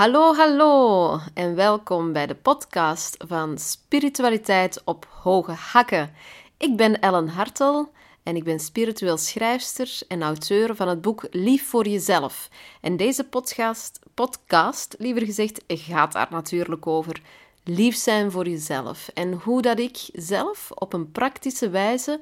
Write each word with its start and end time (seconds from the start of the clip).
Hallo, 0.00 0.34
hallo 0.34 1.18
en 1.34 1.54
welkom 1.54 2.12
bij 2.12 2.26
de 2.26 2.34
podcast 2.34 3.24
van 3.26 3.58
Spiritualiteit 3.58 4.82
op 4.84 5.06
Hoge 5.10 5.52
Hakken. 5.52 6.12
Ik 6.56 6.76
ben 6.76 7.00
Ellen 7.00 7.28
Hartel 7.28 7.92
en 8.22 8.36
ik 8.36 8.44
ben 8.44 8.60
spiritueel 8.60 9.16
schrijfster 9.16 10.00
en 10.08 10.22
auteur 10.22 10.76
van 10.76 10.88
het 10.88 11.00
boek 11.00 11.26
Lief 11.30 11.68
voor 11.68 11.88
Jezelf. 11.88 12.48
En 12.80 12.96
deze 12.96 13.24
podcast, 13.24 14.00
podcast, 14.14 14.94
liever 14.98 15.24
gezegd, 15.24 15.64
gaat 15.66 16.12
daar 16.12 16.28
natuurlijk 16.30 16.86
over. 16.86 17.22
Lief 17.64 17.96
zijn 17.96 18.30
voor 18.30 18.48
jezelf 18.48 19.08
en 19.14 19.32
hoe 19.32 19.62
dat 19.62 19.78
ik 19.78 20.08
zelf 20.12 20.70
op 20.74 20.92
een 20.92 21.12
praktische 21.12 21.70
wijze 21.70 22.20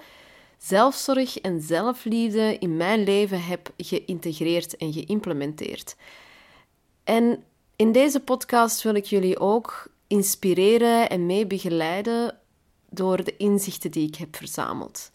zelfzorg 0.56 1.38
en 1.38 1.60
zelfliefde 1.60 2.56
in 2.58 2.76
mijn 2.76 3.04
leven 3.04 3.42
heb 3.42 3.70
geïntegreerd 3.76 4.76
en 4.76 4.92
geïmplementeerd. 4.92 5.96
En 7.04 7.42
in 7.78 7.92
deze 7.92 8.20
podcast 8.20 8.82
wil 8.82 8.94
ik 8.94 9.04
jullie 9.04 9.38
ook 9.38 9.90
inspireren 10.06 11.08
en 11.08 11.26
mee 11.26 11.46
begeleiden 11.46 12.38
door 12.90 13.24
de 13.24 13.36
inzichten 13.36 13.90
die 13.90 14.08
ik 14.08 14.14
heb 14.14 14.36
verzameld. 14.36 15.10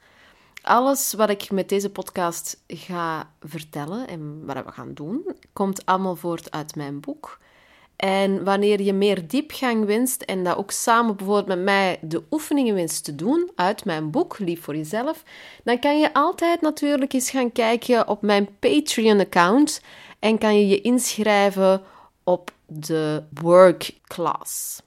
Alles 0.61 1.13
wat 1.13 1.29
ik 1.29 1.51
met 1.51 1.69
deze 1.69 1.89
podcast 1.89 2.63
ga 2.67 3.29
vertellen 3.39 4.07
en 4.07 4.45
wat 4.45 4.65
we 4.65 4.71
gaan 4.71 4.93
doen, 4.93 5.25
komt 5.53 5.85
allemaal 5.85 6.15
voort 6.15 6.51
uit 6.51 6.75
mijn 6.75 6.99
boek. 6.99 7.37
En 7.95 8.43
wanneer 8.43 8.81
je 8.81 8.93
meer 8.93 9.27
diepgang 9.27 9.85
wenst 9.85 10.21
en 10.21 10.43
dat 10.43 10.57
ook 10.57 10.71
samen 10.71 11.15
bijvoorbeeld 11.15 11.47
met 11.47 11.63
mij 11.63 11.99
de 12.01 12.23
oefeningen 12.31 12.75
wenst 12.75 13.03
te 13.03 13.15
doen 13.15 13.51
uit 13.55 13.85
mijn 13.85 14.11
boek 14.11 14.39
Lief 14.39 14.63
voor 14.63 14.75
Jezelf, 14.75 15.23
dan 15.63 15.79
kan 15.79 15.99
je 15.99 16.13
altijd 16.13 16.61
natuurlijk 16.61 17.13
eens 17.13 17.29
gaan 17.29 17.51
kijken 17.51 18.07
op 18.07 18.21
mijn 18.21 18.47
Patreon-account 18.59 19.81
en 20.19 20.37
kan 20.37 20.59
je 20.59 20.67
je 20.67 20.81
inschrijven 20.81 21.83
op 22.23 22.51
de 22.73 23.23
work 23.33 23.99
class. 24.03 24.81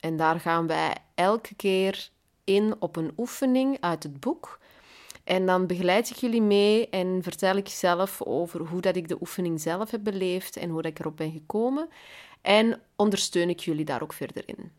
En 0.00 0.16
daar 0.16 0.40
gaan 0.40 0.66
wij 0.66 0.96
elke 1.14 1.54
keer 1.54 2.10
in 2.44 2.74
op 2.78 2.96
een 2.96 3.12
oefening 3.16 3.76
uit 3.80 4.02
het 4.02 4.20
boek. 4.20 4.58
En 5.24 5.46
dan 5.46 5.66
begeleid 5.66 6.10
ik 6.10 6.16
jullie 6.16 6.42
mee 6.42 6.88
en 6.88 7.22
vertel 7.22 7.56
ik 7.56 7.68
zelf 7.68 8.22
over 8.22 8.60
hoe 8.60 8.80
dat 8.80 8.96
ik 8.96 9.08
de 9.08 9.20
oefening 9.20 9.60
zelf 9.60 9.90
heb 9.90 10.04
beleefd 10.04 10.56
en 10.56 10.70
hoe 10.70 10.82
ik 10.82 10.98
erop 10.98 11.16
ben 11.16 11.32
gekomen. 11.32 11.88
En 12.40 12.80
ondersteun 12.96 13.48
ik 13.48 13.60
jullie 13.60 13.84
daar 13.84 14.02
ook 14.02 14.12
verder 14.12 14.42
in. 14.46 14.72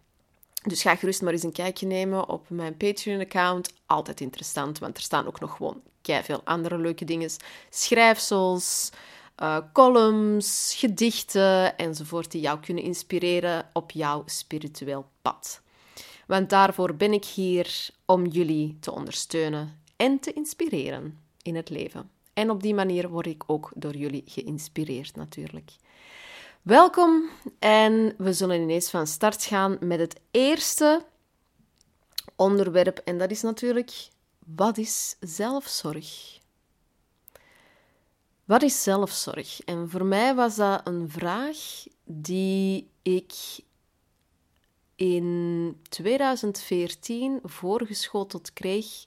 Dus 0.64 0.82
ga 0.82 0.96
gerust 0.96 1.22
maar 1.22 1.34
eens 1.34 1.44
een 1.44 1.52
kijkje 1.52 1.88
nemen 1.88 2.30
op 2.30 2.50
mijn 2.50 2.78
Patreon-account. 2.78 3.74
Altijd 3.86 4.22
interessant, 4.22 4.80
want 4.80 4.98
er 4.98 5.04
staan 5.04 5.28
ook 5.28 5.40
nog 5.40 5.56
gewoon 5.56 5.82
veel 6.24 6.42
andere 6.44 6.78
leuke 6.78 7.06
dingen. 7.06 7.30
Schrijfsels, 7.70 8.90
uh, 9.42 9.58
columns, 9.74 10.76
gedichten 10.78 11.78
enzovoort 11.78 12.32
die 12.32 12.42
jou 12.42 12.60
kunnen 12.60 12.84
inspireren 12.84 13.70
op 13.74 13.92
jouw 13.92 14.24
spiritueel 14.26 15.10
pad. 15.22 15.62
Want 16.28 16.50
daarvoor 16.50 16.96
ben 16.96 17.14
ik 17.14 17.26
hier 17.26 17.90
om 18.06 18.26
jullie 18.26 18.78
te 18.80 18.92
ondersteunen 18.92 19.82
en 19.96 20.20
te 20.20 20.34
inspireren 20.34 21.20
in 21.42 21.56
het 21.56 21.70
leven. 21.70 22.10
En 22.34 22.50
op 22.50 22.62
die 22.62 22.74
manier 22.74 23.10
word 23.10 23.26
ik 23.26 23.44
ook 23.46 23.72
door 23.76 23.96
jullie 23.96 24.24
geïnspireerd 24.26 25.16
natuurlijk. 25.16 25.72
Welkom 26.62 27.30
en 27.60 28.14
we 28.18 28.34
zullen 28.34 28.62
ineens 28.62 28.90
van 28.90 29.08
start 29.08 29.44
gaan 29.44 29.78
met 29.80 30.00
het 30.00 30.20
eerste 30.32 31.06
onderwerp 32.36 32.98
en 32.98 33.18
dat 33.18 33.32
is 33.32 33.42
natuurlijk 33.42 33.92
wat 34.56 34.78
is 34.78 35.16
zelfzorg? 35.20 36.37
Wat 38.48 38.62
is 38.62 38.84
zelfzorg? 38.84 39.60
En 39.60 39.90
voor 39.90 40.06
mij 40.06 40.36
was 40.36 40.56
dat 40.56 40.88
een 40.88 41.10
vraag 41.10 41.58
die 42.04 42.90
ik 43.02 43.34
in 44.96 45.82
2014 45.90 47.40
voorgeschoteld 47.44 48.54
kreeg 48.54 49.06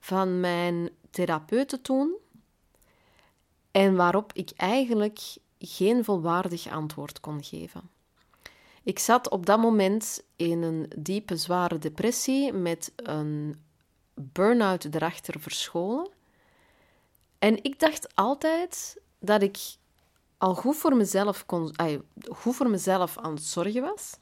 van 0.00 0.40
mijn 0.40 0.90
therapeute 1.10 1.80
toen. 1.80 2.16
En 3.70 3.96
waarop 3.96 4.32
ik 4.32 4.50
eigenlijk 4.56 5.20
geen 5.58 6.04
volwaardig 6.04 6.68
antwoord 6.68 7.20
kon 7.20 7.44
geven. 7.44 7.90
Ik 8.82 8.98
zat 8.98 9.28
op 9.30 9.46
dat 9.46 9.58
moment 9.58 10.22
in 10.36 10.62
een 10.62 10.92
diepe, 10.96 11.36
zware 11.36 11.78
depressie 11.78 12.52
met 12.52 12.92
een 12.96 13.62
burn-out 14.14 14.84
erachter 14.84 15.40
verscholen. 15.40 16.13
En 17.44 17.58
ik 17.62 17.80
dacht 17.80 18.14
altijd 18.14 19.00
dat 19.18 19.42
ik 19.42 19.58
al 20.38 20.54
goed 20.54 20.76
voor 20.76 20.96
mezelf, 20.96 21.46
kon, 21.46 21.74
goed 22.28 22.54
voor 22.56 22.70
mezelf 22.70 23.18
aan 23.18 23.34
het 23.34 23.42
zorgen 23.42 23.82
was. 23.82 24.16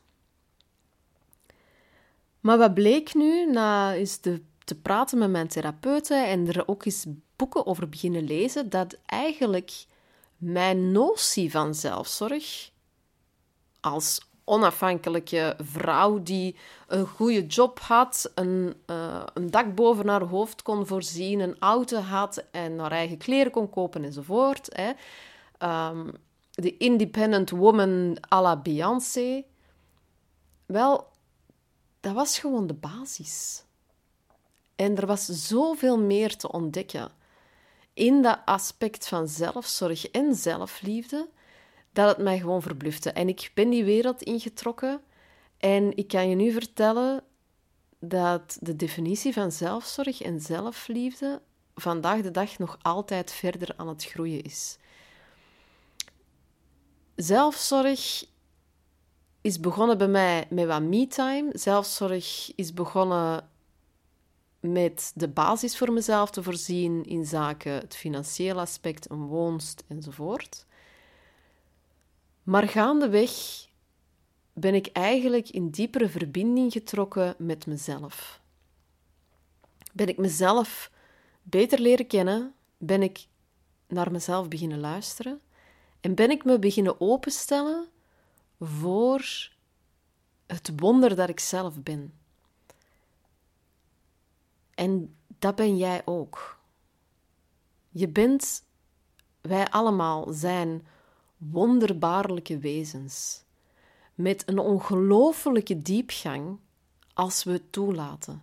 Maar 2.40 2.58
wat 2.58 2.74
bleek 2.74 3.14
nu, 3.14 3.50
na 3.50 3.94
eens 3.94 4.16
te, 4.16 4.42
te 4.64 4.74
praten 4.74 5.18
met 5.18 5.30
mijn 5.30 5.48
therapeuten 5.48 6.26
en 6.26 6.48
er 6.48 6.68
ook 6.68 6.84
eens 6.84 7.06
boeken 7.36 7.66
over 7.66 7.88
beginnen 7.88 8.24
lezen, 8.24 8.70
dat 8.70 8.98
eigenlijk 9.06 9.84
mijn 10.36 10.92
notie 10.92 11.50
van 11.50 11.74
zelfzorg 11.74 12.70
als 13.80 14.20
onafhankelijke 14.44 15.56
vrouw 15.58 16.22
die 16.22 16.56
een 16.86 17.06
goede 17.06 17.46
job 17.46 17.78
had, 17.78 18.30
een, 18.34 18.74
uh, 18.86 19.22
een 19.34 19.50
dak 19.50 19.74
boven 19.74 20.08
haar 20.08 20.22
hoofd 20.22 20.62
kon 20.62 20.86
voorzien, 20.86 21.40
een 21.40 21.56
auto 21.58 21.98
had 21.98 22.44
en 22.50 22.78
haar 22.78 22.92
eigen 22.92 23.18
kleren 23.18 23.52
kon 23.52 23.70
kopen 23.70 24.04
enzovoort. 24.04 24.68
Hè. 24.72 24.92
Um, 25.88 26.10
de 26.50 26.76
independent 26.76 27.50
woman 27.50 28.18
à 28.32 28.40
la 28.40 28.56
Beyoncé. 28.56 29.44
Wel, 30.66 31.06
dat 32.00 32.14
was 32.14 32.38
gewoon 32.38 32.66
de 32.66 32.74
basis. 32.74 33.64
En 34.76 34.96
er 34.96 35.06
was 35.06 35.26
zoveel 35.26 35.98
meer 35.98 36.36
te 36.36 36.52
ontdekken 36.52 37.10
in 37.94 38.22
dat 38.22 38.38
aspect 38.44 39.08
van 39.08 39.28
zelfzorg 39.28 40.10
en 40.10 40.34
zelfliefde 40.34 41.28
dat 41.92 42.08
het 42.08 42.24
mij 42.24 42.38
gewoon 42.38 42.62
verblufte. 42.62 43.10
En 43.10 43.28
ik 43.28 43.50
ben 43.54 43.70
die 43.70 43.84
wereld 43.84 44.22
ingetrokken 44.22 45.00
en 45.58 45.96
ik 45.96 46.08
kan 46.08 46.28
je 46.28 46.34
nu 46.34 46.52
vertellen 46.52 47.22
dat 47.98 48.58
de 48.60 48.76
definitie 48.76 49.32
van 49.32 49.52
zelfzorg 49.52 50.22
en 50.22 50.40
zelfliefde 50.40 51.42
vandaag 51.74 52.22
de 52.22 52.30
dag 52.30 52.58
nog 52.58 52.78
altijd 52.82 53.32
verder 53.32 53.74
aan 53.76 53.88
het 53.88 54.04
groeien 54.04 54.42
is. 54.42 54.78
Zelfzorg 57.14 58.24
is 59.40 59.60
begonnen 59.60 59.98
bij 59.98 60.08
mij 60.08 60.46
met 60.50 60.66
wat 60.66 60.82
me-time. 60.82 61.50
Zelfzorg 61.52 62.52
is 62.54 62.74
begonnen 62.74 63.48
met 64.60 65.12
de 65.14 65.28
basis 65.28 65.78
voor 65.78 65.92
mezelf 65.92 66.30
te 66.30 66.42
voorzien 66.42 67.04
in 67.04 67.26
zaken 67.26 67.72
het 67.72 67.96
financiële 67.96 68.60
aspect, 68.60 69.10
een 69.10 69.26
woonst 69.26 69.84
enzovoort. 69.88 70.66
Maar 72.42 72.68
gaandeweg 72.68 73.32
ben 74.52 74.74
ik 74.74 74.86
eigenlijk 74.86 75.48
in 75.48 75.70
diepere 75.70 76.08
verbinding 76.08 76.72
getrokken 76.72 77.34
met 77.38 77.66
mezelf. 77.66 78.40
Ben 79.92 80.08
ik 80.08 80.18
mezelf 80.18 80.90
beter 81.42 81.80
leren 81.80 82.06
kennen, 82.06 82.54
ben 82.76 83.02
ik 83.02 83.26
naar 83.86 84.12
mezelf 84.12 84.48
beginnen 84.48 84.80
luisteren 84.80 85.40
en 86.00 86.14
ben 86.14 86.30
ik 86.30 86.44
me 86.44 86.58
beginnen 86.58 87.00
openstellen 87.00 87.88
voor 88.60 89.50
het 90.46 90.72
wonder 90.76 91.16
dat 91.16 91.28
ik 91.28 91.40
zelf 91.40 91.82
ben. 91.82 92.14
En 94.74 95.16
dat 95.38 95.54
ben 95.54 95.76
jij 95.76 96.02
ook. 96.04 96.60
Je 97.88 98.08
bent, 98.08 98.64
wij 99.40 99.70
allemaal 99.70 100.32
zijn 100.32 100.86
wonderbaarlijke 101.50 102.58
wezens. 102.58 103.44
Met 104.14 104.42
een 104.46 104.58
ongelofelijke 104.58 105.82
diepgang 105.82 106.58
als 107.14 107.44
we 107.44 107.52
het 107.52 107.72
toelaten. 107.72 108.42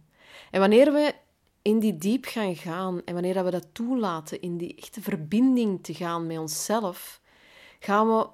En 0.51 0.59
wanneer 0.59 0.93
we 0.93 1.15
in 1.61 1.79
die 1.79 1.97
diepgang 1.97 2.57
gaan 2.57 3.01
en 3.05 3.13
wanneer 3.13 3.43
we 3.43 3.51
dat 3.51 3.67
toelaten, 3.71 4.41
in 4.41 4.57
die 4.57 4.75
echte 4.75 5.01
verbinding 5.01 5.83
te 5.83 5.93
gaan 5.93 6.27
met 6.27 6.37
onszelf, 6.37 7.21
gaan 7.79 8.07
we 8.07 8.27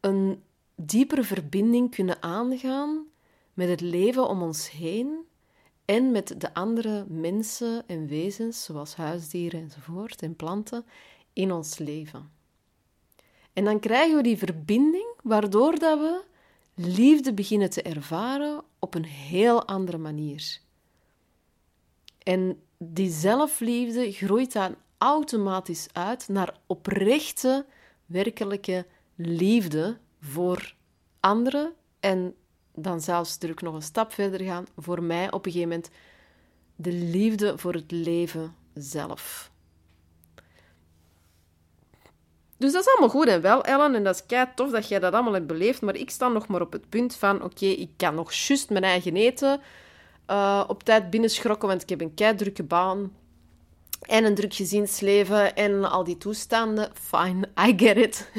een 0.00 0.42
diepere 0.74 1.24
verbinding 1.24 1.90
kunnen 1.90 2.22
aangaan 2.22 3.06
met 3.54 3.68
het 3.68 3.80
leven 3.80 4.28
om 4.28 4.42
ons 4.42 4.70
heen 4.70 5.26
en 5.84 6.10
met 6.10 6.40
de 6.40 6.54
andere 6.54 7.04
mensen 7.08 7.84
en 7.86 8.06
wezens, 8.06 8.64
zoals 8.64 8.94
huisdieren 8.94 9.60
enzovoort 9.60 10.22
en 10.22 10.36
planten, 10.36 10.84
in 11.32 11.52
ons 11.52 11.78
leven. 11.78 12.37
En 13.58 13.64
dan 13.64 13.80
krijgen 13.80 14.16
we 14.16 14.22
die 14.22 14.38
verbinding, 14.38 15.06
waardoor 15.22 15.78
dat 15.78 15.98
we 15.98 16.24
liefde 16.74 17.34
beginnen 17.34 17.70
te 17.70 17.82
ervaren 17.82 18.62
op 18.78 18.94
een 18.94 19.04
heel 19.04 19.66
andere 19.66 19.98
manier. 19.98 20.58
En 22.22 22.62
die 22.78 23.10
zelfliefde 23.10 24.12
groeit 24.12 24.52
dan 24.52 24.74
automatisch 24.98 25.86
uit 25.92 26.28
naar 26.28 26.58
oprechte, 26.66 27.66
werkelijke 28.06 28.86
liefde 29.14 29.98
voor 30.20 30.74
anderen 31.20 31.72
en 32.00 32.34
dan 32.74 33.00
zelfs 33.00 33.36
druk 33.36 33.60
nog 33.60 33.74
een 33.74 33.82
stap 33.82 34.12
verder 34.12 34.40
gaan, 34.40 34.66
voor 34.76 35.02
mij 35.02 35.32
op 35.32 35.46
een 35.46 35.52
gegeven 35.52 35.68
moment 35.68 35.90
de 36.76 36.92
liefde 36.92 37.58
voor 37.58 37.74
het 37.74 37.90
leven 37.90 38.54
zelf. 38.74 39.50
Dus 42.58 42.72
dat 42.72 42.80
is 42.80 42.88
allemaal 42.88 43.08
goed 43.08 43.26
en 43.26 43.40
wel, 43.40 43.64
Ellen. 43.64 43.94
En 43.94 44.04
dat 44.04 44.14
is 44.14 44.26
kei 44.26 44.46
tof 44.54 44.70
dat 44.70 44.88
jij 44.88 44.98
dat 44.98 45.12
allemaal 45.12 45.32
hebt 45.32 45.46
beleefd. 45.46 45.82
Maar 45.82 45.96
ik 45.96 46.10
sta 46.10 46.28
nog 46.28 46.46
maar 46.46 46.60
op 46.60 46.72
het 46.72 46.88
punt 46.88 47.14
van... 47.14 47.42
Oké, 47.42 47.66
ik 47.66 47.90
kan 47.96 48.14
nog 48.14 48.32
juist 48.32 48.70
mijn 48.70 48.84
eigen 48.84 49.16
eten 49.16 49.60
uh, 50.30 50.64
op 50.66 50.82
tijd 50.82 51.10
binnenschrokken, 51.10 51.68
want 51.68 51.82
ik 51.82 51.88
heb 51.88 52.00
een 52.00 52.14
kei 52.14 52.34
drukke 52.34 52.62
baan. 52.62 53.12
En 54.00 54.24
een 54.24 54.34
druk 54.34 54.54
gezinsleven 54.54 55.56
en 55.56 55.90
al 55.90 56.04
die 56.04 56.18
toestanden. 56.18 56.90
Fine, 56.94 57.48
I 57.68 57.72
get 57.76 57.96
it. 57.96 58.30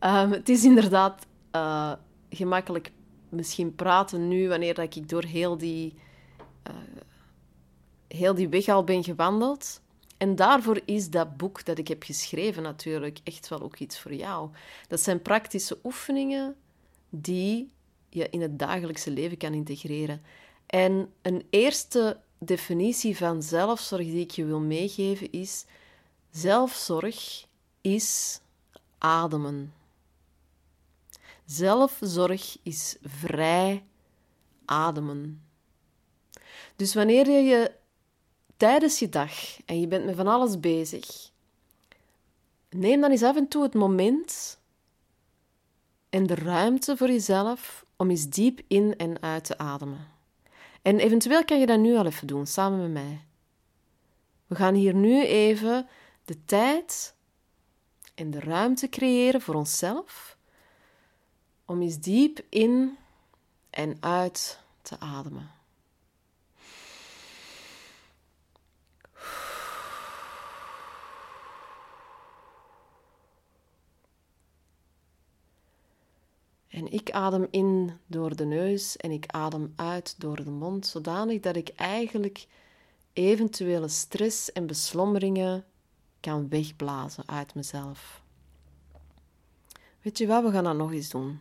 um, 0.00 0.32
het 0.40 0.48
is 0.48 0.64
inderdaad 0.64 1.26
uh, 1.52 1.92
gemakkelijk 2.30 2.92
misschien 3.28 3.74
praten 3.74 4.28
nu, 4.28 4.48
wanneer 4.48 4.74
dat 4.74 4.96
ik 4.96 5.08
door 5.08 5.24
heel 5.24 5.58
die, 5.58 5.94
uh, 6.70 6.74
heel 8.08 8.34
die 8.34 8.48
weg 8.48 8.68
al 8.68 8.84
ben 8.84 9.04
gewandeld. 9.04 9.80
En 10.16 10.36
daarvoor 10.36 10.80
is 10.84 11.10
dat 11.10 11.36
boek 11.36 11.64
dat 11.64 11.78
ik 11.78 11.88
heb 11.88 12.02
geschreven 12.02 12.62
natuurlijk 12.62 13.18
echt 13.24 13.48
wel 13.48 13.60
ook 13.60 13.78
iets 13.78 14.00
voor 14.00 14.14
jou. 14.14 14.50
Dat 14.88 15.00
zijn 15.00 15.22
praktische 15.22 15.78
oefeningen 15.84 16.56
die 17.10 17.70
je 18.08 18.28
in 18.30 18.40
het 18.40 18.58
dagelijkse 18.58 19.10
leven 19.10 19.36
kan 19.36 19.54
integreren. 19.54 20.22
En 20.66 21.12
een 21.22 21.46
eerste 21.50 22.20
definitie 22.38 23.16
van 23.16 23.42
zelfzorg 23.42 24.02
die 24.02 24.20
ik 24.20 24.30
je 24.30 24.44
wil 24.44 24.60
meegeven 24.60 25.32
is: 25.32 25.64
zelfzorg 26.30 27.46
is 27.80 28.40
ademen. 28.98 29.74
Zelfzorg 31.44 32.56
is 32.62 32.96
vrij 33.02 33.84
ademen. 34.64 35.42
Dus 36.76 36.94
wanneer 36.94 37.30
je 37.30 37.42
je 37.42 37.72
tijdens 38.56 38.98
je 38.98 39.08
dag 39.08 39.32
en 39.64 39.80
je 39.80 39.86
bent 39.86 40.04
met 40.04 40.16
van 40.16 40.26
alles 40.26 40.60
bezig, 40.60 41.30
neem 42.70 43.00
dan 43.00 43.10
eens 43.10 43.22
af 43.22 43.36
en 43.36 43.48
toe 43.48 43.62
het 43.62 43.74
moment 43.74 44.58
en 46.10 46.26
de 46.26 46.34
ruimte 46.34 46.96
voor 46.96 47.08
jezelf 47.08 47.84
om 47.96 48.10
eens 48.10 48.28
diep 48.28 48.60
in 48.66 48.96
en 48.96 49.22
uit 49.22 49.44
te 49.44 49.58
ademen. 49.58 50.08
En 50.82 50.98
eventueel 50.98 51.44
kan 51.44 51.60
je 51.60 51.66
dat 51.66 51.78
nu 51.78 51.96
al 51.96 52.06
even 52.06 52.26
doen, 52.26 52.46
samen 52.46 52.80
met 52.80 52.90
mij. 52.90 53.20
We 54.46 54.54
gaan 54.54 54.74
hier 54.74 54.94
nu 54.94 55.24
even 55.24 55.88
de 56.24 56.44
tijd 56.44 57.14
en 58.14 58.30
de 58.30 58.40
ruimte 58.40 58.88
creëren 58.88 59.40
voor 59.40 59.54
onszelf 59.54 60.36
om 61.64 61.82
eens 61.82 61.98
diep 61.98 62.40
in 62.48 62.96
en 63.70 63.96
uit 64.00 64.60
te 64.82 65.00
ademen. 65.00 65.53
En 76.74 76.92
ik 76.92 77.10
adem 77.10 77.46
in 77.50 77.98
door 78.06 78.36
de 78.36 78.44
neus 78.44 78.96
en 78.96 79.10
ik 79.10 79.26
adem 79.26 79.72
uit 79.76 80.14
door 80.18 80.44
de 80.44 80.50
mond, 80.50 80.86
zodanig 80.86 81.40
dat 81.40 81.56
ik 81.56 81.68
eigenlijk 81.68 82.46
eventuele 83.12 83.88
stress 83.88 84.52
en 84.52 84.66
beslommeringen 84.66 85.64
kan 86.20 86.48
wegblazen 86.48 87.28
uit 87.28 87.54
mezelf. 87.54 88.22
Weet 90.02 90.18
je 90.18 90.26
wat, 90.26 90.42
we 90.42 90.50
gaan 90.50 90.64
dat 90.64 90.76
nog 90.76 90.92
eens 90.92 91.08
doen. 91.08 91.40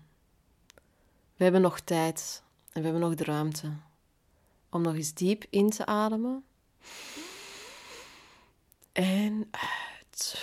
We 1.35 1.43
hebben 1.43 1.61
nog 1.61 1.79
tijd 1.79 2.43
en 2.71 2.81
we 2.81 2.87
hebben 2.87 3.01
nog 3.01 3.15
de 3.15 3.23
ruimte 3.23 3.73
om 4.69 4.81
nog 4.81 4.95
eens 4.95 5.13
diep 5.13 5.45
in 5.49 5.69
te 5.69 5.85
ademen. 5.85 6.43
En 8.91 9.47
uit. 9.51 10.37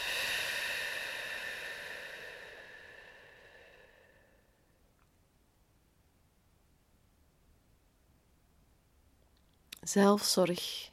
Zelfzorg 9.91 10.91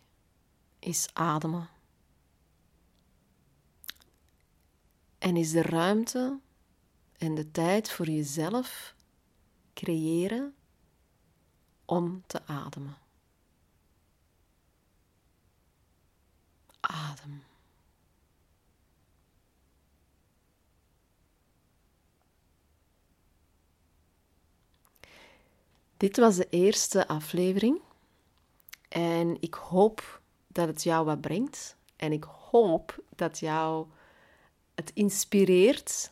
is 0.79 1.07
ademen. 1.13 1.69
En 5.17 5.35
is 5.35 5.51
de 5.51 5.61
ruimte 5.61 6.39
en 7.17 7.35
de 7.35 7.51
tijd 7.51 7.91
voor 7.91 8.05
jezelf 8.05 8.95
creëren 9.73 10.55
om 11.85 12.23
te 12.27 12.45
ademen. 12.45 12.97
Adem. 16.79 17.43
Dit 25.97 26.17
was 26.17 26.35
de 26.35 26.49
eerste 26.49 27.07
aflevering 27.07 27.85
en 28.87 29.37
ik 29.39 29.53
hoop 29.53 30.21
dat 30.47 30.67
het 30.67 30.83
jou 30.83 31.05
wat 31.05 31.21
brengt. 31.21 31.75
En 31.95 32.11
ik 32.11 32.23
hoop 32.23 32.99
dat 33.15 33.39
jou 33.39 33.87
het 34.75 34.91
inspireert 34.93 36.11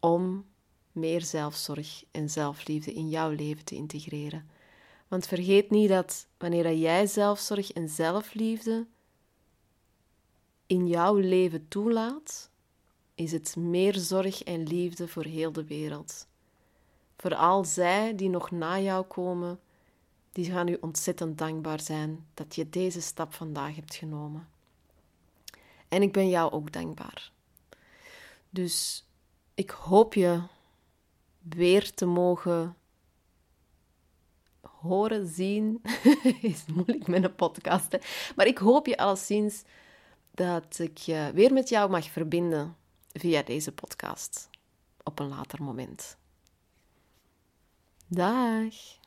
om 0.00 0.46
meer 0.92 1.22
zelfzorg 1.22 2.04
en 2.10 2.30
zelfliefde 2.30 2.92
in 2.92 3.08
jouw 3.08 3.30
leven 3.30 3.64
te 3.64 3.74
integreren. 3.74 4.48
Want 5.08 5.26
vergeet 5.26 5.70
niet 5.70 5.88
dat 5.88 6.26
wanneer 6.38 6.74
jij 6.74 7.06
zelfzorg 7.06 7.72
en 7.72 7.88
zelfliefde 7.88 8.86
in 10.66 10.86
jouw 10.86 11.14
leven 11.14 11.68
toelaat, 11.68 12.50
is 13.14 13.32
het 13.32 13.56
meer 13.56 13.94
zorg 13.94 14.42
en 14.42 14.62
liefde 14.62 15.08
voor 15.08 15.24
heel 15.24 15.52
de 15.52 15.64
wereld. 15.64 16.26
Voor 17.16 17.34
al 17.34 17.64
zij 17.64 18.14
die 18.14 18.28
nog 18.28 18.50
na 18.50 18.80
jou 18.80 19.04
komen, 19.04 19.60
die 20.34 20.44
gaan 20.44 20.68
u 20.68 20.76
ontzettend 20.80 21.38
dankbaar 21.38 21.80
zijn 21.80 22.26
dat 22.34 22.54
je 22.54 22.68
deze 22.68 23.00
stap 23.00 23.34
vandaag 23.34 23.74
hebt 23.74 23.94
genomen. 23.94 24.48
En 25.88 26.02
ik 26.02 26.12
ben 26.12 26.28
jou 26.28 26.52
ook 26.52 26.72
dankbaar. 26.72 27.32
Dus 28.50 29.06
ik 29.54 29.70
hoop 29.70 30.14
je 30.14 30.42
weer 31.42 31.94
te 31.94 32.06
mogen 32.06 32.76
horen, 34.60 35.26
zien. 35.26 35.82
is 36.40 36.64
moeilijk 36.66 37.06
met 37.06 37.24
een 37.24 37.34
podcast, 37.34 37.92
hè? 37.92 37.98
maar 38.36 38.46
ik 38.46 38.58
hoop 38.58 38.86
je 38.86 38.96
alleszins 38.96 39.62
dat 40.30 40.78
ik 40.78 40.98
je 40.98 41.30
weer 41.34 41.52
met 41.52 41.68
jou 41.68 41.90
mag 41.90 42.10
verbinden 42.10 42.76
via 43.12 43.42
deze 43.42 43.72
podcast 43.72 44.48
op 45.02 45.18
een 45.18 45.28
later 45.28 45.62
moment. 45.62 46.16
Dag. 48.06 49.02